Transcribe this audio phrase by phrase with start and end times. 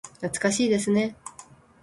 [0.19, 1.15] 懐かしいですね。